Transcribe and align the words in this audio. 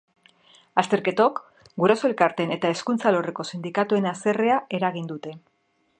Azterketok 0.81 1.41
guraso 1.83 2.09
elkarteen 2.09 2.55
eta 2.57 2.71
hezkuntza 2.77 3.11
alorreko 3.11 3.45
sindikatuen 3.53 4.11
haserrea 4.13 4.57
eragin 4.79 5.11
dute. 5.13 5.37